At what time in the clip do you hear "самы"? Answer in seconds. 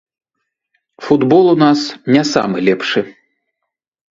2.33-2.57